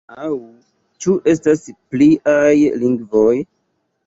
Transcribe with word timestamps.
Aŭ 0.27 0.29
ĉu 1.05 1.13
estas 1.33 1.61
pliaj 1.93 2.55
lingvoj? 2.87 3.31